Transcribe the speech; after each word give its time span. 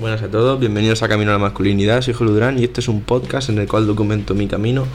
Buenas 0.00 0.22
a 0.22 0.30
todos, 0.30 0.58
bienvenidos 0.58 1.02
a 1.02 1.08
Camino 1.08 1.30
a 1.30 1.34
la 1.34 1.38
Masculinidad, 1.38 2.00
soy 2.00 2.14
Julio 2.14 2.32
Durán 2.32 2.58
y 2.58 2.64
este 2.64 2.80
es 2.80 2.88
un 2.88 3.02
podcast 3.02 3.50
en 3.50 3.58
el 3.58 3.68
cual 3.68 3.86
documento 3.86 4.34
mi 4.34 4.46
camino 4.46 4.86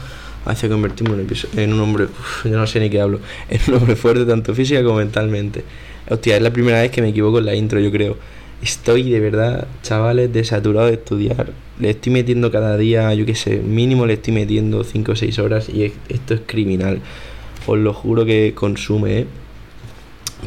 hacia 0.44 0.68
convertirme 0.68 1.24
en 1.54 1.72
un 1.72 1.78
hombre, 1.78 2.08
yo 2.44 2.58
no 2.58 2.66
sé 2.66 2.80
ni 2.80 2.90
qué 2.90 3.00
hablo, 3.00 3.20
en 3.48 3.60
un 3.68 3.74
hombre 3.74 3.94
fuerte 3.94 4.24
tanto 4.24 4.52
física 4.52 4.82
como 4.82 4.96
mentalmente. 4.96 5.62
Hostia, 6.10 6.34
es 6.34 6.42
la 6.42 6.52
primera 6.52 6.80
vez 6.80 6.90
que 6.90 7.02
me 7.02 7.10
equivoco 7.10 7.38
en 7.38 7.46
la 7.46 7.54
intro, 7.54 7.78
yo 7.78 7.92
creo. 7.92 8.16
Estoy 8.60 9.08
de 9.08 9.20
verdad, 9.20 9.68
chavales, 9.84 10.32
desaturado 10.32 10.88
de 10.88 10.94
estudiar. 10.94 11.52
Le 11.78 11.90
estoy 11.90 12.12
metiendo 12.12 12.50
cada 12.50 12.76
día, 12.76 13.14
yo 13.14 13.24
qué 13.24 13.36
sé, 13.36 13.58
mínimo 13.58 14.06
le 14.06 14.14
estoy 14.14 14.34
metiendo 14.34 14.82
5 14.82 15.12
o 15.12 15.14
6 15.14 15.38
horas 15.38 15.68
y 15.68 15.92
esto 16.08 16.34
es 16.34 16.40
criminal. 16.46 17.00
Os 17.68 17.78
lo 17.78 17.94
juro 17.94 18.24
que 18.24 18.54
consume, 18.56 19.20
¿eh? 19.20 19.26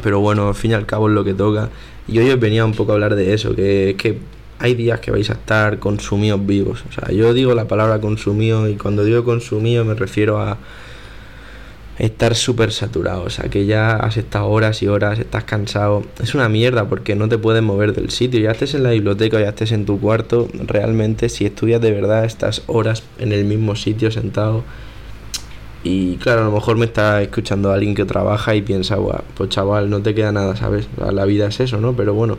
Pero 0.02 0.20
bueno, 0.20 0.48
al 0.48 0.54
fin 0.54 0.72
y 0.72 0.74
al 0.74 0.84
cabo 0.84 1.08
es 1.08 1.14
lo 1.14 1.24
que 1.24 1.32
toca. 1.32 1.70
Y 2.06 2.18
hoy 2.18 2.28
os 2.28 2.38
venía 2.38 2.62
un 2.66 2.72
poco 2.72 2.92
a 2.92 2.96
hablar 2.96 3.14
de 3.14 3.32
eso, 3.32 3.54
que 3.54 3.90
es 3.90 3.96
que 3.96 4.18
hay 4.60 4.74
días 4.74 5.00
que 5.00 5.10
vais 5.10 5.28
a 5.30 5.32
estar 5.32 5.78
consumidos 5.78 6.46
vivos. 6.46 6.84
O 6.88 6.92
sea, 6.92 7.12
yo 7.12 7.34
digo 7.34 7.54
la 7.54 7.66
palabra 7.66 8.00
consumido 8.00 8.68
y 8.68 8.76
cuando 8.76 9.04
digo 9.04 9.24
consumido 9.24 9.84
me 9.84 9.94
refiero 9.94 10.38
a 10.38 10.58
estar 11.98 12.34
súper 12.34 12.70
saturado. 12.70 13.24
O 13.24 13.30
sea, 13.30 13.50
que 13.50 13.66
ya 13.66 13.96
has 13.96 14.16
estado 14.16 14.46
horas 14.48 14.82
y 14.82 14.86
horas, 14.86 15.18
estás 15.18 15.44
cansado. 15.44 16.04
Es 16.22 16.34
una 16.34 16.48
mierda 16.48 16.88
porque 16.88 17.16
no 17.16 17.28
te 17.28 17.38
puedes 17.38 17.62
mover 17.62 17.94
del 17.94 18.10
sitio. 18.10 18.38
Ya 18.38 18.52
estés 18.52 18.74
en 18.74 18.82
la 18.82 18.90
biblioteca, 18.90 19.40
ya 19.40 19.48
estés 19.48 19.72
en 19.72 19.86
tu 19.86 19.98
cuarto. 19.98 20.48
Realmente, 20.52 21.28
si 21.28 21.46
estudias 21.46 21.80
de 21.80 21.90
verdad, 21.92 22.24
estás 22.24 22.62
horas 22.66 23.02
en 23.18 23.32
el 23.32 23.44
mismo 23.44 23.76
sitio 23.76 24.10
sentado 24.10 24.62
y 25.82 26.16
claro, 26.16 26.42
a 26.42 26.44
lo 26.44 26.52
mejor 26.52 26.76
me 26.76 26.84
está 26.84 27.22
escuchando 27.22 27.72
alguien 27.72 27.94
que 27.94 28.04
trabaja 28.04 28.54
y 28.54 28.60
piensa, 28.60 28.98
pues 29.34 29.48
chaval, 29.48 29.88
no 29.88 30.02
te 30.02 30.14
queda 30.14 30.30
nada, 30.30 30.54
¿sabes? 30.54 30.88
La 30.98 31.24
vida 31.24 31.46
es 31.46 31.60
eso, 31.60 31.80
¿no? 31.80 31.94
Pero 31.94 32.12
bueno, 32.12 32.36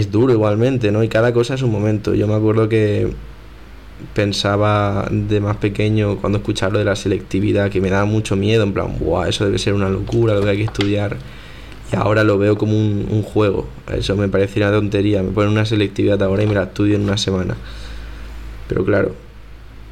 es 0.00 0.10
duro 0.10 0.32
igualmente, 0.32 0.90
¿no? 0.90 1.02
Y 1.02 1.08
cada 1.08 1.32
cosa 1.32 1.54
es 1.54 1.62
un 1.62 1.70
momento. 1.70 2.14
Yo 2.14 2.26
me 2.26 2.34
acuerdo 2.34 2.68
que 2.68 3.12
pensaba 4.14 5.06
de 5.10 5.40
más 5.40 5.56
pequeño 5.56 6.16
cuando 6.16 6.38
escuchaba 6.38 6.74
lo 6.74 6.78
de 6.78 6.84
la 6.84 6.96
selectividad, 6.96 7.70
que 7.70 7.80
me 7.80 7.90
daba 7.90 8.04
mucho 8.04 8.36
miedo, 8.36 8.64
en 8.64 8.72
plan, 8.72 8.98
¡buah! 8.98 9.28
Eso 9.28 9.44
debe 9.44 9.58
ser 9.58 9.74
una 9.74 9.88
locura, 9.88 10.34
lo 10.34 10.42
que 10.42 10.50
hay 10.50 10.56
que 10.56 10.64
estudiar. 10.64 11.16
Y 11.92 11.96
ahora 11.96 12.24
lo 12.24 12.38
veo 12.38 12.56
como 12.56 12.72
un, 12.76 13.22
juego. 13.22 13.68
Eso 13.92 14.16
me 14.16 14.28
parece 14.28 14.60
una 14.60 14.70
tontería. 14.70 15.22
Me 15.22 15.30
ponen 15.30 15.50
una 15.50 15.64
selectividad 15.64 16.22
ahora 16.22 16.44
y 16.44 16.46
me 16.46 16.54
la 16.54 16.64
estudio 16.64 16.96
en 16.96 17.02
una 17.02 17.18
semana. 17.18 17.56
Pero 18.68 18.84
claro, 18.84 19.14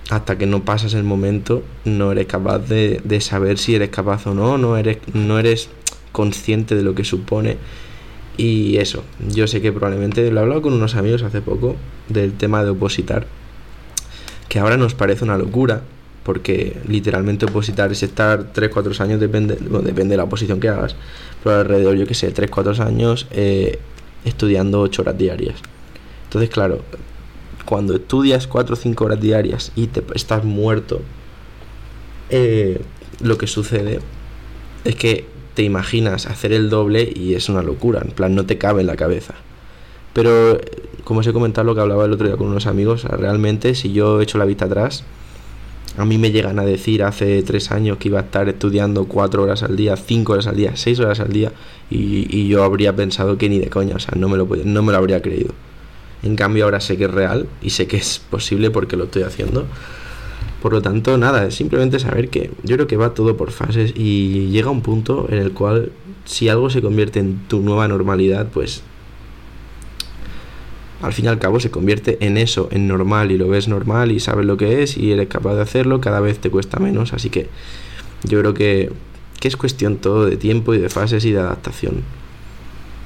hasta 0.08 0.38
que 0.38 0.46
no 0.46 0.64
pasas 0.64 0.94
el 0.94 1.02
momento, 1.02 1.64
no 1.84 2.12
eres 2.12 2.26
capaz 2.26 2.60
de, 2.60 3.00
de, 3.02 3.20
saber 3.20 3.58
si 3.58 3.74
eres 3.74 3.88
capaz 3.90 4.26
o 4.28 4.34
no, 4.34 4.58
no 4.58 4.76
eres, 4.76 4.98
no 5.12 5.40
eres 5.40 5.70
consciente 6.12 6.76
de 6.76 6.82
lo 6.82 6.94
que 6.94 7.04
supone. 7.04 7.56
Y 8.38 8.76
eso, 8.76 9.02
yo 9.28 9.48
sé 9.48 9.60
que 9.60 9.72
probablemente 9.72 10.30
lo 10.30 10.38
he 10.38 10.42
hablado 10.44 10.62
con 10.62 10.72
unos 10.72 10.94
amigos 10.94 11.24
hace 11.24 11.42
poco 11.42 11.74
del 12.08 12.32
tema 12.34 12.62
de 12.62 12.70
opositar, 12.70 13.26
que 14.48 14.60
ahora 14.60 14.76
nos 14.76 14.94
parece 14.94 15.24
una 15.24 15.36
locura, 15.36 15.82
porque 16.22 16.76
literalmente 16.86 17.46
opositar 17.46 17.90
es 17.90 18.04
estar 18.04 18.52
3-4 18.52 19.00
años, 19.00 19.18
depende, 19.18 19.56
depende 19.56 20.10
de 20.12 20.16
la 20.18 20.24
oposición 20.24 20.60
que 20.60 20.68
hagas, 20.68 20.94
pero 21.42 21.56
alrededor, 21.56 21.96
yo 21.96 22.06
que 22.06 22.14
sé, 22.14 22.32
3-4 22.32 22.78
años 22.78 23.26
eh, 23.32 23.80
estudiando 24.24 24.82
8 24.82 25.02
horas 25.02 25.18
diarias. 25.18 25.56
Entonces, 26.22 26.48
claro, 26.48 26.82
cuando 27.64 27.96
estudias 27.96 28.46
4 28.46 28.72
o 28.72 28.76
5 28.76 29.04
horas 29.04 29.20
diarias 29.20 29.72
y 29.74 29.88
te 29.88 30.04
estás 30.14 30.44
muerto, 30.44 31.02
eh, 32.30 32.82
lo 33.20 33.36
que 33.36 33.48
sucede 33.48 33.98
es 34.84 34.94
que 34.94 35.26
te 35.58 35.64
imaginas 35.64 36.26
hacer 36.26 36.52
el 36.52 36.70
doble 36.70 37.12
y 37.16 37.34
es 37.34 37.48
una 37.48 37.62
locura, 37.62 38.00
en 38.04 38.12
plan 38.12 38.32
no 38.32 38.46
te 38.46 38.58
cabe 38.58 38.80
en 38.80 38.86
la 38.86 38.94
cabeza. 38.94 39.34
Pero, 40.12 40.60
como 41.02 41.18
os 41.18 41.26
he 41.26 41.32
comentado 41.32 41.64
lo 41.64 41.74
que 41.74 41.80
hablaba 41.80 42.04
el 42.04 42.12
otro 42.12 42.28
día 42.28 42.36
con 42.36 42.46
unos 42.46 42.68
amigos, 42.68 43.02
realmente 43.02 43.74
si 43.74 43.92
yo 43.92 44.20
echo 44.20 44.38
la 44.38 44.44
vista 44.44 44.66
atrás, 44.66 45.02
a 45.96 46.04
mí 46.04 46.16
me 46.16 46.30
llegan 46.30 46.60
a 46.60 46.64
decir 46.64 47.02
hace 47.02 47.42
tres 47.42 47.72
años 47.72 47.98
que 47.98 48.06
iba 48.06 48.20
a 48.20 48.22
estar 48.22 48.48
estudiando 48.48 49.06
cuatro 49.06 49.42
horas 49.42 49.64
al 49.64 49.74
día, 49.74 49.96
cinco 49.96 50.34
horas 50.34 50.46
al 50.46 50.54
día, 50.54 50.76
seis 50.76 51.00
horas 51.00 51.18
al 51.18 51.32
día, 51.32 51.50
y, 51.90 52.28
y 52.30 52.46
yo 52.46 52.62
habría 52.62 52.94
pensado 52.94 53.36
que 53.36 53.48
ni 53.48 53.58
de 53.58 53.68
coña, 53.68 53.96
o 53.96 53.98
sea, 53.98 54.14
no 54.16 54.28
me 54.28 54.36
lo, 54.36 54.46
no 54.46 54.82
me 54.84 54.92
lo 54.92 54.98
habría 54.98 55.20
creído. 55.22 55.54
En 56.22 56.36
cambio 56.36 56.66
ahora 56.66 56.80
sé 56.80 56.96
que 56.96 57.06
es 57.06 57.10
real 57.10 57.48
y 57.62 57.70
sé 57.70 57.88
que 57.88 57.96
es 57.96 58.20
posible 58.30 58.70
porque 58.70 58.96
lo 58.96 59.06
estoy 59.06 59.24
haciendo. 59.24 59.66
Por 60.62 60.72
lo 60.72 60.82
tanto, 60.82 61.16
nada, 61.18 61.46
es 61.46 61.54
simplemente 61.54 62.00
saber 62.00 62.30
que 62.30 62.50
yo 62.64 62.76
creo 62.76 62.86
que 62.88 62.96
va 62.96 63.14
todo 63.14 63.36
por 63.36 63.52
fases 63.52 63.92
y 63.94 64.48
llega 64.48 64.70
un 64.70 64.82
punto 64.82 65.26
en 65.30 65.38
el 65.38 65.52
cual 65.52 65.92
si 66.24 66.48
algo 66.48 66.68
se 66.68 66.82
convierte 66.82 67.20
en 67.20 67.38
tu 67.46 67.60
nueva 67.60 67.86
normalidad, 67.86 68.48
pues 68.52 68.82
al 71.00 71.12
fin 71.12 71.26
y 71.26 71.28
al 71.28 71.38
cabo 71.38 71.60
se 71.60 71.70
convierte 71.70 72.18
en 72.20 72.36
eso, 72.36 72.68
en 72.72 72.88
normal 72.88 73.30
y 73.30 73.38
lo 73.38 73.48
ves 73.48 73.68
normal 73.68 74.10
y 74.10 74.18
sabes 74.18 74.46
lo 74.46 74.56
que 74.56 74.82
es 74.82 74.96
y 74.96 75.12
eres 75.12 75.28
capaz 75.28 75.54
de 75.54 75.62
hacerlo, 75.62 76.00
cada 76.00 76.18
vez 76.18 76.40
te 76.40 76.50
cuesta 76.50 76.80
menos, 76.80 77.12
así 77.12 77.30
que 77.30 77.48
yo 78.24 78.40
creo 78.40 78.52
que, 78.52 78.90
que 79.38 79.46
es 79.46 79.56
cuestión 79.56 79.98
todo 79.98 80.26
de 80.26 80.36
tiempo 80.36 80.74
y 80.74 80.78
de 80.78 80.88
fases 80.88 81.24
y 81.24 81.30
de 81.30 81.38
adaptación. 81.38 82.02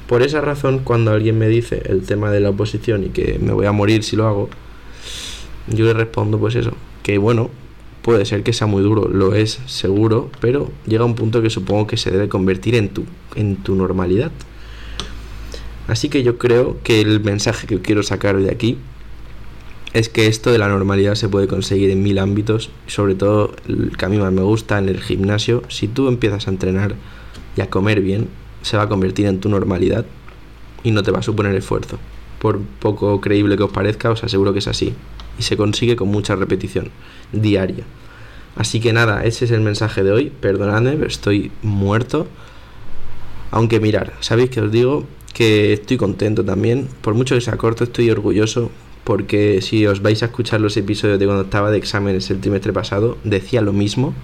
Por 0.09 0.23
esa 0.23 0.41
razón, 0.41 0.81
cuando 0.81 1.13
alguien 1.13 1.39
me 1.39 1.49
dice 1.49 1.83
el 1.87 2.03
tema 2.03 2.31
de 2.31 2.41
la 2.41 2.51
oposición 2.51 3.05
y 3.05 3.11
que 3.11 3.39
me 3.39 3.53
voy 3.53 3.67
a 3.67 3.73
morir 3.73 4.05
si 4.05 4.17
lo 4.17 4.27
hago, 4.27 4.49
yo 5.69 5.85
le 5.85 5.93
respondo 5.93 6.39
pues 6.39 6.55
eso, 6.55 6.73
que 7.03 7.19
bueno, 7.19 7.51
puede 8.03 8.25
ser 8.25 8.43
que 8.43 8.53
sea 8.53 8.67
muy 8.67 8.83
duro, 8.83 9.09
lo 9.09 9.35
es 9.35 9.61
seguro, 9.67 10.31
pero 10.41 10.71
llega 10.87 11.05
un 11.05 11.15
punto 11.15 11.41
que 11.43 11.51
supongo 11.51 11.87
que 11.87 11.97
se 11.97 12.11
debe 12.11 12.29
convertir 12.29 12.75
en 12.75 12.89
tu, 12.89 13.05
en 13.35 13.57
tu 13.57 13.75
normalidad. 13.75 14.33
Así 15.89 16.09
que 16.09 16.23
yo 16.23 16.39
creo 16.39 16.79
que 16.83 17.01
el 17.01 17.21
mensaje 17.21 17.67
que 17.67 17.81
quiero 17.81 18.03
sacar 18.03 18.37
de 18.37 18.51
aquí 18.51 18.79
es 19.93 20.09
que 20.09 20.27
esto 20.27 20.51
de 20.51 20.59
la 20.59 20.69
normalidad 20.69 21.15
se 21.17 21.29
puede 21.29 21.49
conseguir 21.49 21.91
en 21.91 22.03
mil 22.03 22.19
ámbitos, 22.19 22.71
sobre 22.87 23.15
todo 23.15 23.55
el 23.69 23.97
que 23.97 24.05
a 24.05 24.09
mí 24.09 24.17
más 24.17 24.33
me 24.33 24.43
gusta 24.43 24.79
en 24.79 24.89
el 24.89 25.01
gimnasio. 25.01 25.63
Si 25.69 25.89
tú 25.89 26.09
empiezas 26.09 26.47
a 26.47 26.51
entrenar 26.51 26.95
y 27.57 27.61
a 27.61 27.69
comer 27.69 28.01
bien, 28.01 28.29
se 28.63 28.77
va 28.77 28.85
a 28.85 28.89
convertir 28.89 29.27
en 29.27 29.41
tu 29.41 29.49
normalidad 29.49 30.07
y 30.83 30.93
no 30.93 31.03
te 31.03 31.11
va 31.11 31.19
a 31.19 31.23
suponer 31.23 31.55
esfuerzo. 31.55 31.99
Por 32.43 32.59
poco 32.59 33.21
creíble 33.21 33.57
que 33.57 33.63
os 33.63 33.71
parezca, 33.71 34.11
os 34.11 34.25
aseguro 34.25 34.53
que 34.53 34.59
es 34.59 34.67
así. 34.67 34.95
Y 35.39 35.45
se 35.45 35.57
consigue 35.57 35.95
con 35.95 36.09
mucha 36.09 36.35
repetición 36.35 36.91
diaria. 37.31 37.85
Así 38.57 38.81
que 38.81 38.93
nada, 38.93 39.25
ese 39.25 39.45
es 39.45 39.53
el 39.53 39.61
mensaje 39.61 40.03
de 40.03 40.11
hoy. 40.11 40.33
Perdonadme, 40.41 40.95
pero 40.95 41.07
estoy 41.07 41.53
muerto. 41.63 42.27
Aunque 43.53 43.79
mirar, 43.79 44.15
sabéis 44.19 44.51
que 44.51 44.61
os 44.61 44.73
digo 44.73 45.07
que 45.33 45.73
estoy 45.73 45.99
contento 45.99 46.45
también. 46.45 46.89
Por 47.01 47.15
mucho 47.15 47.37
que 47.37 47.41
sea 47.41 47.57
corto, 47.57 47.85
estoy 47.85 48.11
orgulloso. 48.11 48.73
Porque 49.05 49.63
si 49.63 49.87
os 49.87 50.03
vais 50.03 50.21
a 50.25 50.27
escuchar 50.27 50.61
los 50.61 50.77
episodios 50.77 51.21
de 51.21 51.27
cuando 51.27 51.45
estaba 51.45 51.71
de 51.71 51.79
exámenes 51.79 52.29
el 52.33 52.41
trimestre 52.41 52.73
pasado, 52.73 53.19
decía 53.23 53.61
lo 53.61 53.73
mismo 53.73 54.15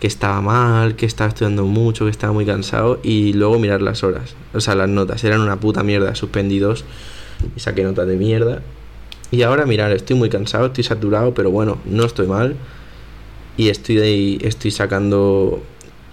que 0.00 0.06
estaba 0.06 0.40
mal, 0.40 0.96
que 0.96 1.06
estaba 1.06 1.28
estudiando 1.28 1.64
mucho, 1.64 2.04
que 2.04 2.10
estaba 2.10 2.32
muy 2.32 2.46
cansado 2.46 3.00
y 3.02 3.32
luego 3.32 3.58
mirar 3.58 3.82
las 3.82 4.04
horas, 4.04 4.34
o 4.54 4.60
sea, 4.60 4.74
las 4.74 4.88
notas 4.88 5.24
eran 5.24 5.40
una 5.40 5.58
puta 5.58 5.82
mierda, 5.82 6.14
suspendidos 6.14 6.84
y 7.56 7.60
saqué 7.60 7.82
notas 7.82 8.06
de 8.06 8.16
mierda. 8.16 8.62
Y 9.30 9.42
ahora 9.42 9.66
mirar, 9.66 9.92
estoy 9.92 10.16
muy 10.16 10.30
cansado, 10.30 10.66
estoy 10.66 10.84
saturado, 10.84 11.34
pero 11.34 11.50
bueno, 11.50 11.78
no 11.84 12.04
estoy 12.04 12.26
mal 12.26 12.56
y 13.56 13.68
estoy 13.68 14.38
estoy 14.42 14.70
sacando 14.70 15.62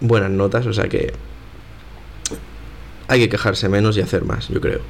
buenas 0.01 0.31
notas, 0.31 0.65
o 0.65 0.73
sea 0.73 0.89
que 0.89 1.13
hay 3.07 3.19
que 3.19 3.29
quejarse 3.29 3.69
menos 3.69 3.97
y 3.97 4.01
hacer 4.01 4.25
más, 4.25 4.49
yo 4.49 4.59
creo. 4.59 4.81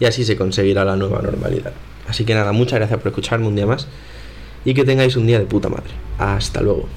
Y 0.00 0.06
así 0.06 0.24
se 0.24 0.36
conseguirá 0.36 0.84
la 0.84 0.96
nueva 0.96 1.20
normalidad. 1.20 1.72
Así 2.08 2.24
que 2.24 2.34
nada, 2.34 2.52
muchas 2.52 2.78
gracias 2.78 2.98
por 2.98 3.08
escucharme 3.08 3.46
un 3.46 3.54
día 3.54 3.66
más 3.66 3.86
y 4.64 4.74
que 4.74 4.84
tengáis 4.84 5.14
un 5.16 5.26
día 5.26 5.38
de 5.38 5.44
puta 5.44 5.68
madre. 5.68 5.90
Hasta 6.18 6.62
luego. 6.62 6.88